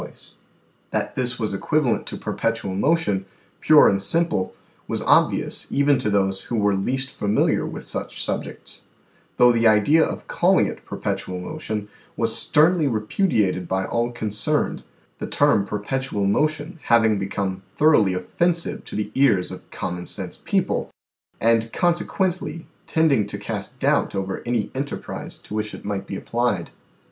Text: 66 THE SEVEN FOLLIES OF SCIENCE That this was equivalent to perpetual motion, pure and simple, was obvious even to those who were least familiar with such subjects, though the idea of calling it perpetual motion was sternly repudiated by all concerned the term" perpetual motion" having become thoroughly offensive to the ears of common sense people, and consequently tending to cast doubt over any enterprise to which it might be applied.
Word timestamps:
66 0.01 0.07
THE 0.09 0.09
SEVEN 0.09 0.39
FOLLIES 0.39 0.49
OF 0.49 0.87
SCIENCE 0.87 0.87
That 0.89 1.21
this 1.21 1.39
was 1.39 1.53
equivalent 1.53 2.07
to 2.07 2.17
perpetual 2.17 2.73
motion, 2.75 3.25
pure 3.59 3.87
and 3.87 4.01
simple, 4.01 4.55
was 4.87 5.03
obvious 5.03 5.71
even 5.71 5.99
to 5.99 6.09
those 6.09 6.45
who 6.45 6.55
were 6.55 6.73
least 6.73 7.11
familiar 7.11 7.67
with 7.67 7.83
such 7.83 8.25
subjects, 8.25 8.85
though 9.37 9.51
the 9.51 9.67
idea 9.67 10.03
of 10.03 10.27
calling 10.27 10.65
it 10.65 10.85
perpetual 10.87 11.39
motion 11.39 11.87
was 12.17 12.35
sternly 12.35 12.87
repudiated 12.87 13.67
by 13.67 13.85
all 13.85 14.09
concerned 14.11 14.81
the 15.19 15.27
term" 15.27 15.67
perpetual 15.67 16.25
motion" 16.25 16.79
having 16.85 17.19
become 17.19 17.61
thoroughly 17.75 18.15
offensive 18.15 18.83
to 18.85 18.95
the 18.95 19.11
ears 19.13 19.51
of 19.51 19.69
common 19.69 20.07
sense 20.07 20.41
people, 20.45 20.89
and 21.39 21.71
consequently 21.71 22.65
tending 22.87 23.27
to 23.27 23.37
cast 23.37 23.79
doubt 23.79 24.15
over 24.15 24.41
any 24.47 24.71
enterprise 24.73 25.37
to 25.37 25.53
which 25.53 25.75
it 25.75 25.85
might 25.85 26.07
be 26.07 26.15
applied. 26.15 26.71